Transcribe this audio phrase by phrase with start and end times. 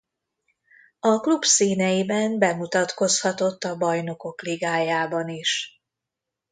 [0.99, 5.81] A klub színeiben bemutatkozhatott a Bajnokok Ligájában is.